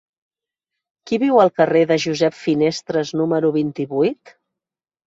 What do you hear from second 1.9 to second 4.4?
de Josep Finestres número vint-i-vuit?